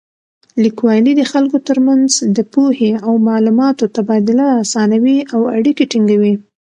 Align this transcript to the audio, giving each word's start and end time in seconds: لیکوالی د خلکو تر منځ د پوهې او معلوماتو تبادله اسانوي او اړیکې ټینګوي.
لیکوالی 0.63 1.13
د 1.17 1.23
خلکو 1.31 1.57
تر 1.67 1.77
منځ 1.87 2.09
د 2.37 2.39
پوهې 2.53 2.91
او 3.05 3.13
معلوماتو 3.29 3.85
تبادله 3.95 4.47
اسانوي 4.63 5.17
او 5.33 5.41
اړیکې 5.57 5.85
ټینګوي. 5.91 6.33